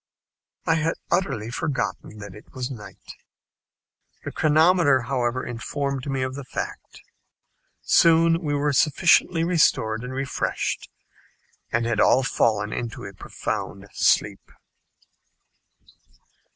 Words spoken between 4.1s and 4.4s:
The